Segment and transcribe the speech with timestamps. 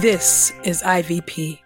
[0.00, 1.65] This is IVP.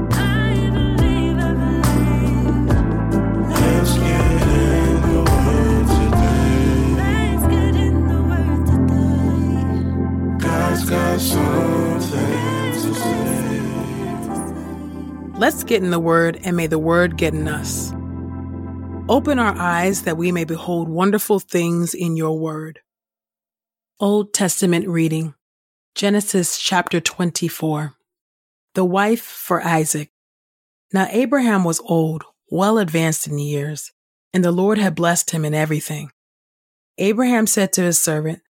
[15.41, 17.91] Let's get in the Word, and may the Word get in us.
[19.09, 22.81] Open our eyes that we may behold wonderful things in your Word.
[23.99, 25.33] Old Testament reading
[25.95, 27.95] Genesis chapter 24.
[28.75, 30.11] The wife for Isaac.
[30.93, 33.91] Now Abraham was old, well advanced in years,
[34.35, 36.11] and the Lord had blessed him in everything.
[36.99, 38.43] Abraham said to his servant,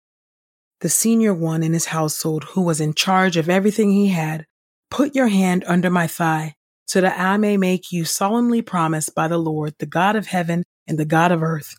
[0.82, 4.48] the senior one in his household who was in charge of everything he had,
[4.90, 6.56] Put your hand under my thigh
[6.90, 10.64] so that I may make you solemnly promise by the Lord, the God of heaven
[10.88, 11.76] and the God of earth.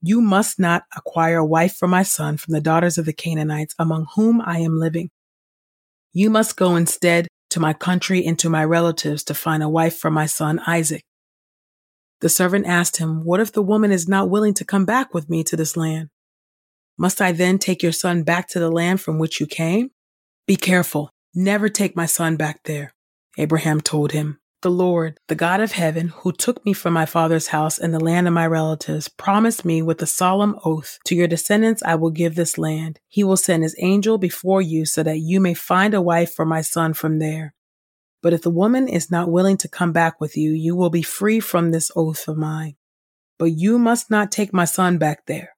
[0.00, 3.74] You must not acquire a wife for my son from the daughters of the Canaanites
[3.80, 5.10] among whom I am living.
[6.12, 9.98] You must go instead to my country and to my relatives to find a wife
[9.98, 11.02] for my son Isaac.
[12.20, 15.28] The servant asked him, What if the woman is not willing to come back with
[15.28, 16.10] me to this land?
[16.96, 19.90] Must I then take your son back to the land from which you came?
[20.46, 21.10] Be careful.
[21.34, 22.94] Never take my son back there.
[23.36, 27.48] Abraham told him, The Lord, the God of heaven, who took me from my father's
[27.48, 31.28] house and the land of my relatives, promised me with a solemn oath, To your
[31.28, 32.98] descendants I will give this land.
[33.06, 36.46] He will send his angel before you so that you may find a wife for
[36.46, 37.52] my son from there.
[38.22, 41.02] But if the woman is not willing to come back with you, you will be
[41.02, 42.76] free from this oath of mine.
[43.38, 45.56] But you must not take my son back there.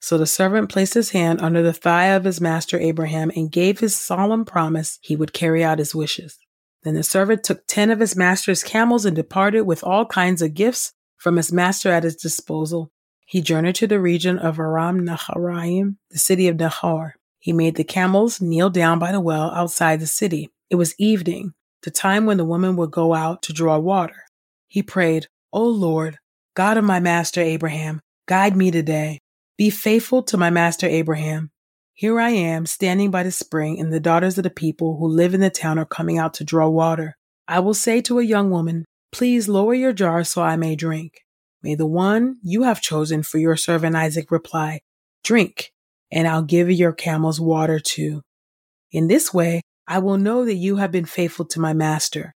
[0.00, 3.80] So the servant placed his hand under the thigh of his master Abraham and gave
[3.80, 6.38] his solemn promise he would carry out his wishes.
[6.86, 10.54] Then the servant took ten of his master's camels and departed with all kinds of
[10.54, 12.92] gifts from his master at his disposal.
[13.26, 17.16] He journeyed to the region of Aram Naharaim, the city of Nahor.
[17.40, 20.50] He made the camels kneel down by the well outside the city.
[20.70, 24.22] It was evening, the time when the woman would go out to draw water.
[24.68, 26.18] He prayed, O Lord,
[26.54, 29.18] God of my master Abraham, guide me today
[29.56, 31.50] be faithful to my master Abraham.
[31.98, 35.32] Here I am, standing by the spring, and the daughters of the people who live
[35.32, 37.16] in the town are coming out to draw water.
[37.48, 41.24] I will say to a young woman, Please lower your jar so I may drink.
[41.62, 44.80] May the one you have chosen for your servant Isaac reply,
[45.24, 45.72] Drink,
[46.12, 48.20] and I'll give your camels water too.
[48.92, 52.34] In this way, I will know that you have been faithful to my master.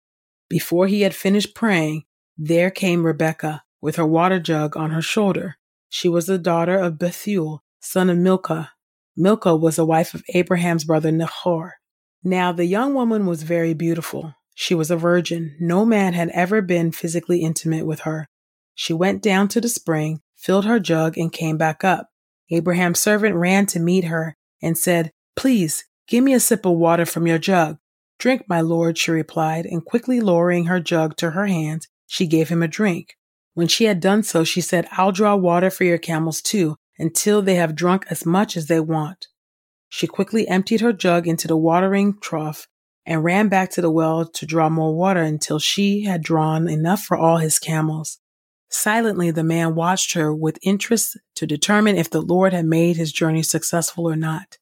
[0.50, 2.02] Before he had finished praying,
[2.36, 5.56] there came Rebekah with her water jug on her shoulder.
[5.88, 8.72] She was the daughter of Bethuel, son of Milcah.
[9.16, 11.74] Milcah was the wife of Abraham's brother Nahor.
[12.22, 14.34] Now the young woman was very beautiful.
[14.54, 15.56] She was a virgin.
[15.58, 18.26] No man had ever been physically intimate with her.
[18.74, 22.08] She went down to the spring, filled her jug, and came back up.
[22.50, 27.06] Abraham's servant ran to meet her and said, Please, give me a sip of water
[27.06, 27.78] from your jug.
[28.18, 32.48] Drink, my lord, she replied, and quickly lowering her jug to her hands, she gave
[32.48, 33.16] him a drink.
[33.54, 37.42] When she had done so, she said, I'll draw water for your camels too, until
[37.42, 39.26] they have drunk as much as they want.
[39.88, 42.66] She quickly emptied her jug into the watering trough
[43.04, 47.02] and ran back to the well to draw more water until she had drawn enough
[47.02, 48.18] for all his camels.
[48.68, 53.12] Silently, the man watched her with interest to determine if the Lord had made his
[53.12, 54.58] journey successful or not.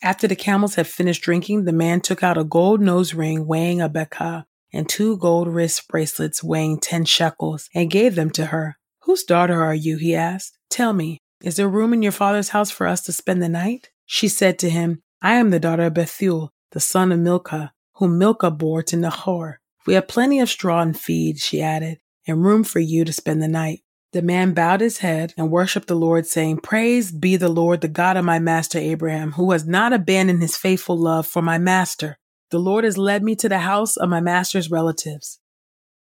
[0.00, 3.80] After the camels had finished drinking, the man took out a gold nose ring weighing
[3.80, 8.76] a bekah and two gold wrist bracelets weighing ten shekels and gave them to her.
[9.02, 9.96] Whose daughter are you?
[9.96, 10.56] he asked.
[10.70, 13.90] Tell me, is there room in your father's house for us to spend the night?
[14.06, 18.18] She said to him, I am the daughter of Bethuel, the son of Milcah, whom
[18.18, 19.60] Milcah bore to Nahor.
[19.86, 23.42] We have plenty of straw and feed, she added, and room for you to spend
[23.42, 23.82] the night.
[24.12, 27.88] The man bowed his head and worshipped the Lord, saying, Praised be the Lord, the
[27.88, 32.18] God of my master Abraham, who has not abandoned his faithful love for my master.
[32.50, 35.40] The Lord has led me to the house of my master's relatives.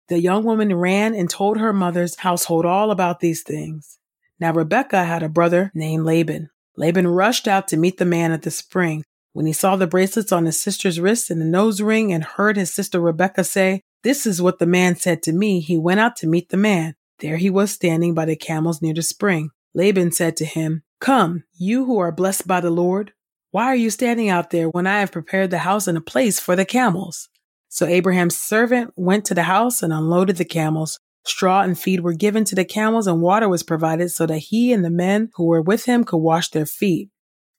[0.09, 3.97] The young woman ran and told her mother's household all about these things.
[4.43, 6.49] Now Rebekah had a brother named Laban.
[6.75, 9.05] Laban rushed out to meet the man at the spring.
[9.31, 12.57] When he saw the bracelets on his sister's wrist and the nose ring and heard
[12.57, 16.17] his sister Rebekah say, This is what the man said to me, he went out
[16.17, 16.95] to meet the man.
[17.19, 19.51] There he was standing by the camels near the spring.
[19.73, 23.13] Laban said to him, Come, you who are blessed by the Lord,
[23.51, 26.41] why are you standing out there when I have prepared the house and a place
[26.41, 27.29] for the camels?
[27.69, 30.99] So Abraham's servant went to the house and unloaded the camels.
[31.25, 34.73] Straw and feed were given to the camels, and water was provided so that he
[34.73, 37.09] and the men who were with him could wash their feet.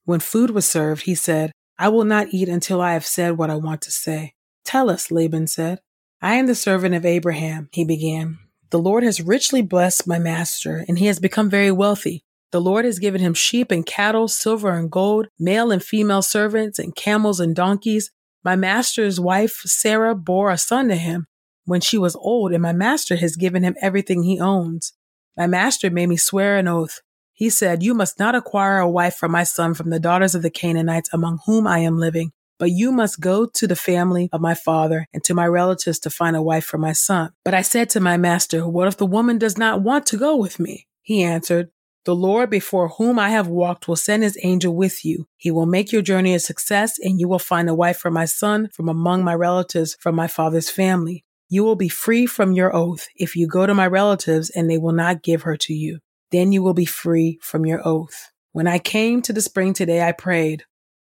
[0.03, 3.49] When food was served, he said, I will not eat until I have said what
[3.49, 4.35] I want to say.
[4.63, 5.79] Tell us, Laban said.
[6.21, 8.37] I am the servant of Abraham, he began.
[8.69, 12.23] The Lord has richly blessed my master, and he has become very wealthy.
[12.51, 16.79] The Lord has given him sheep and cattle, silver and gold, male and female servants,
[16.79, 18.11] and camels and donkeys.
[18.43, 21.27] My master's wife, Sarah, bore a son to him
[21.65, 24.93] when she was old, and my master has given him everything he owns.
[25.37, 27.01] My master made me swear an oath.
[27.33, 30.41] He said, You must not acquire a wife for my son from the daughters of
[30.41, 34.39] the Canaanites among whom I am living, but you must go to the family of
[34.39, 37.31] my father and to my relatives to find a wife for my son.
[37.43, 40.37] But I said to my master, What if the woman does not want to go
[40.37, 40.87] with me?
[41.01, 41.69] He answered,
[42.05, 45.25] the Lord before whom I have walked will send his angel with you.
[45.37, 48.25] He will make your journey a success, and you will find a wife for my
[48.25, 51.24] son from among my relatives from my father's family.
[51.47, 54.77] You will be free from your oath if you go to my relatives and they
[54.77, 55.99] will not give her to you.
[56.31, 58.31] Then you will be free from your oath.
[58.51, 60.63] When I came to the spring today, I prayed,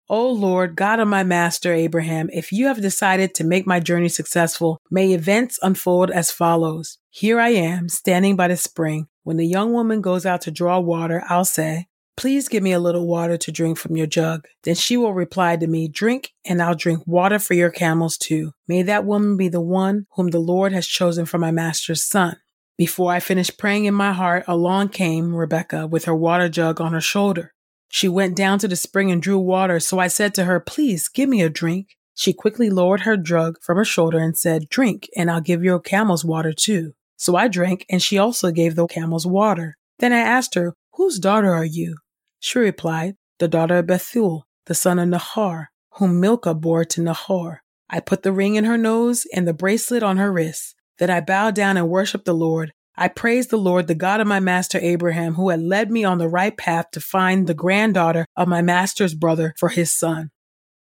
[0.10, 4.10] O Lord, God of my master Abraham, if you have decided to make my journey
[4.10, 6.98] successful, may events unfold as follows.
[7.10, 9.08] Here I am, standing by the spring.
[9.24, 12.80] When the young woman goes out to draw water, I'll say, Please give me a
[12.80, 14.46] little water to drink from your jug.
[14.63, 18.52] Then she will reply to me, Drink, and I'll drink water for your camels too.
[18.68, 22.38] May that woman be the one whom the Lord has chosen for my master's son.
[22.78, 26.94] Before I finished praying in my heart, along came Rebekah with her water jug on
[26.94, 27.54] her shoulder.
[27.90, 31.07] She went down to the spring and drew water, so I said to her, Please
[31.07, 31.98] give me a drink.
[32.16, 35.80] She quickly lowered her jug from her shoulder and said, Drink, and I'll give your
[35.80, 36.94] camels water too.
[37.18, 39.78] So I drank, and she also gave the camels water.
[40.00, 41.98] Then I asked her, Whose daughter are you?
[42.40, 47.62] She replied, The daughter of Bethuel, the son of Nahor, whom Milcah bore to Nahor.
[47.90, 50.76] I put the ring in her nose and the bracelet on her wrist.
[50.98, 52.72] Then I bowed down and worshiped the Lord.
[52.96, 56.18] I praised the Lord, the God of my master Abraham, who had led me on
[56.18, 60.30] the right path to find the granddaughter of my master's brother for his son.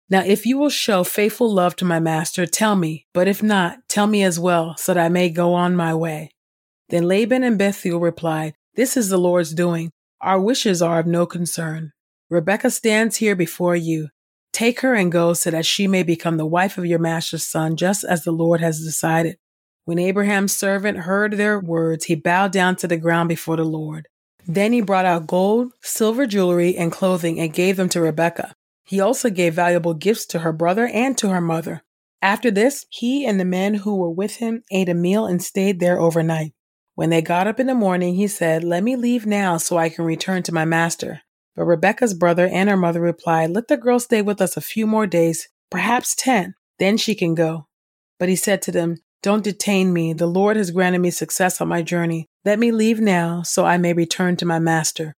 [0.09, 3.79] Now, if you will show faithful love to my master, tell me, but if not,
[3.87, 6.31] tell me as well, so that I may go on my way.
[6.89, 9.89] Then Laban and Bethuel replied, This is the Lord's doing.
[10.21, 11.93] Our wishes are of no concern.
[12.29, 14.09] Rebekah stands here before you.
[14.53, 17.75] Take her and go so that she may become the wife of your master's son,
[17.75, 19.37] just as the Lord has decided.
[19.85, 24.07] When Abraham's servant heard their words, he bowed down to the ground before the Lord.
[24.45, 28.53] Then he brought out gold, silver jewelry, and clothing and gave them to Rebekah.
[28.85, 31.81] He also gave valuable gifts to her brother and to her mother.
[32.21, 35.79] After this, he and the men who were with him ate a meal and stayed
[35.79, 36.53] there overnight.
[37.01, 39.89] When they got up in the morning, he said, Let me leave now so I
[39.89, 41.23] can return to my master.
[41.55, 44.85] But Rebekah's brother and her mother replied, Let the girl stay with us a few
[44.85, 47.65] more days, perhaps ten, then she can go.
[48.19, 50.13] But he said to them, Don't detain me.
[50.13, 52.27] The Lord has granted me success on my journey.
[52.45, 55.15] Let me leave now so I may return to my master.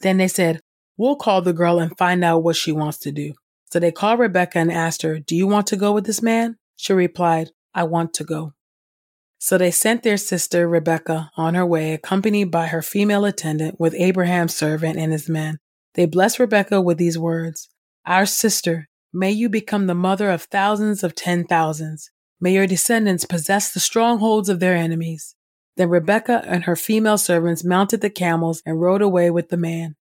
[0.00, 0.60] Then they said,
[0.98, 3.32] We'll call the girl and find out what she wants to do.
[3.72, 6.58] So they called Rebekah and asked her, Do you want to go with this man?
[6.76, 8.52] She replied, I want to go.
[9.44, 13.92] So they sent their sister Rebekah on her way, accompanied by her female attendant with
[13.92, 15.58] Abraham's servant and his men.
[15.94, 17.68] They blessed Rebekah with these words
[18.06, 22.12] Our sister, may you become the mother of thousands of ten thousands.
[22.40, 25.34] May your descendants possess the strongholds of their enemies.
[25.76, 29.96] Then Rebekah and her female servants mounted the camels and rode away with the man.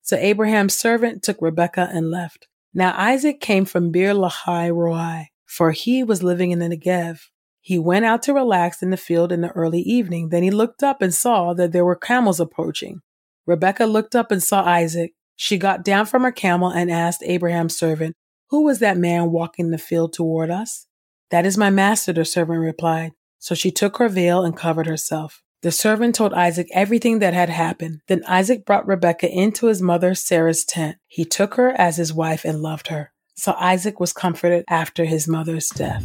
[0.00, 2.48] So Abraham's servant took Rebekah and left.
[2.72, 7.20] Now Isaac came from Beer Lahai Roi, for he was living in the Negev.
[7.66, 10.28] He went out to relax in the field in the early evening.
[10.28, 13.00] Then he looked up and saw that there were camels approaching.
[13.44, 15.14] Rebekah looked up and saw Isaac.
[15.34, 18.14] She got down from her camel and asked Abraham's servant,
[18.50, 20.86] Who was that man walking the field toward us?
[21.32, 23.14] That is my master, the servant replied.
[23.40, 25.42] So she took her veil and covered herself.
[25.62, 27.98] The servant told Isaac everything that had happened.
[28.06, 30.98] Then Isaac brought Rebekah into his mother Sarah's tent.
[31.08, 33.12] He took her as his wife and loved her.
[33.34, 36.04] So Isaac was comforted after his mother's death.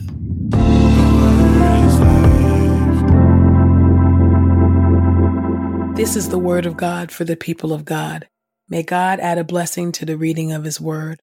[6.01, 8.27] This is the word of God for the people of God.
[8.67, 11.19] May God add a blessing to the reading of his word.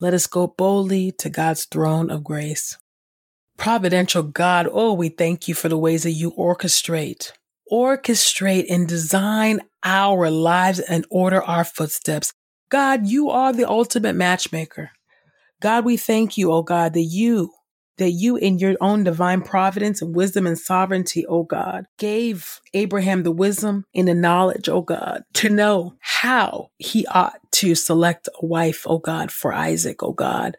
[0.00, 2.78] Let us go boldly to God's throne of grace.
[3.58, 7.32] Providential God, oh, we thank you for the ways that you orchestrate,
[7.70, 12.32] orchestrate and design our lives and order our footsteps.
[12.70, 14.92] God, you are the ultimate matchmaker.
[15.60, 17.52] God, we thank you, oh God, that you,
[17.98, 23.22] that you in your own divine providence and wisdom and sovereignty, oh God, gave Abraham
[23.22, 28.46] the wisdom and the knowledge, oh God, to know how he ought to select a
[28.46, 30.56] wife, oh God, for Isaac, oh God.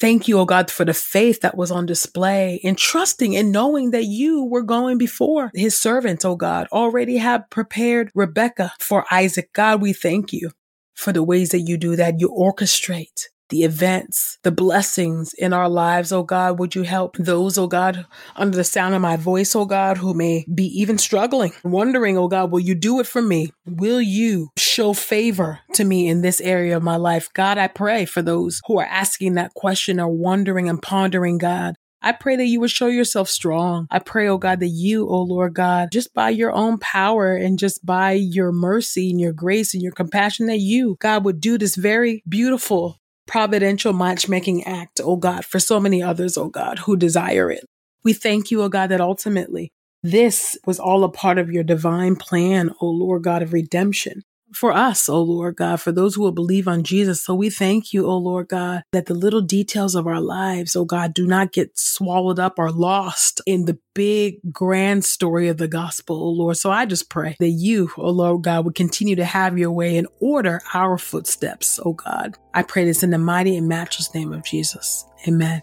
[0.00, 3.92] Thank you, oh God, for the faith that was on display in trusting and knowing
[3.92, 9.52] that you were going before his servants, oh God, already have prepared Rebekah for Isaac.
[9.52, 10.50] God, we thank you
[10.94, 12.20] for the ways that you do that.
[12.20, 16.58] You orchestrate the events, the blessings in our lives, oh God.
[16.58, 20.12] Would you help those, oh God, under the sound of my voice, oh God, who
[20.12, 23.52] may be even struggling, wondering, oh God, will you do it for me?
[23.64, 27.28] Will you show favor to me in this area of my life?
[27.32, 31.76] God, I pray for those who are asking that question or wondering and pondering, God.
[32.02, 33.86] I pray that you would show yourself strong.
[33.88, 37.56] I pray, oh God, that you, oh Lord God, just by your own power and
[37.56, 41.56] just by your mercy and your grace and your compassion, that you, God, would do
[41.56, 46.96] this very beautiful providential matchmaking act, oh God, for so many others, oh God, who
[46.96, 47.64] desire it.
[48.04, 52.16] We thank you, oh God, that ultimately this was all a part of your divine
[52.16, 54.22] plan, oh Lord God of redemption
[54.54, 57.22] for us, O Lord God, for those who will believe on Jesus.
[57.22, 60.84] So we thank you, O Lord God, that the little details of our lives, O
[60.84, 65.68] God, do not get swallowed up or lost in the big grand story of the
[65.68, 66.56] gospel, O Lord.
[66.56, 69.96] So I just pray that you, O Lord God, would continue to have your way
[69.96, 72.36] and order our footsteps, O God.
[72.54, 75.04] I pray this in the mighty and matchless name of Jesus.
[75.28, 75.62] Amen.